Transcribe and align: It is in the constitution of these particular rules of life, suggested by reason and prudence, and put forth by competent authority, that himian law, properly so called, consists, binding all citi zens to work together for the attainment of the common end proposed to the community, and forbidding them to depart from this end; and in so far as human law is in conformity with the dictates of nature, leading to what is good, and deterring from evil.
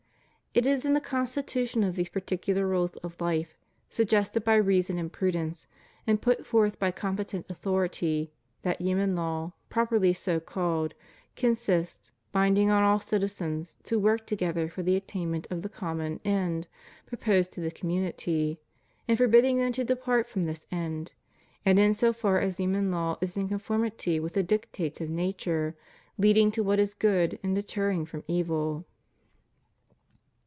It 0.53 0.65
is 0.65 0.83
in 0.83 0.93
the 0.93 0.99
constitution 0.99 1.81
of 1.81 1.95
these 1.95 2.09
particular 2.09 2.67
rules 2.67 2.97
of 2.97 3.21
life, 3.21 3.55
suggested 3.89 4.43
by 4.43 4.55
reason 4.55 4.97
and 4.97 5.09
prudence, 5.09 5.65
and 6.05 6.21
put 6.21 6.45
forth 6.45 6.77
by 6.77 6.91
competent 6.91 7.45
authority, 7.49 8.33
that 8.63 8.81
himian 8.81 9.15
law, 9.15 9.53
properly 9.69 10.11
so 10.11 10.41
called, 10.41 10.93
consists, 11.37 12.11
binding 12.33 12.69
all 12.69 12.99
citi 12.99 13.31
zens 13.33 13.77
to 13.83 13.97
work 13.97 14.25
together 14.27 14.67
for 14.67 14.83
the 14.83 14.97
attainment 14.97 15.47
of 15.49 15.61
the 15.61 15.69
common 15.69 16.19
end 16.25 16.67
proposed 17.05 17.53
to 17.53 17.61
the 17.61 17.71
community, 17.71 18.59
and 19.07 19.17
forbidding 19.17 19.55
them 19.57 19.71
to 19.71 19.85
depart 19.85 20.27
from 20.27 20.43
this 20.43 20.67
end; 20.69 21.13
and 21.65 21.79
in 21.79 21.93
so 21.93 22.11
far 22.11 22.41
as 22.41 22.57
human 22.57 22.91
law 22.91 23.17
is 23.21 23.37
in 23.37 23.47
conformity 23.47 24.19
with 24.19 24.33
the 24.33 24.43
dictates 24.43 24.99
of 24.99 25.09
nature, 25.09 25.77
leading 26.17 26.51
to 26.51 26.61
what 26.61 26.77
is 26.77 26.93
good, 26.93 27.39
and 27.41 27.55
deterring 27.55 28.05
from 28.05 28.21
evil. 28.27 28.83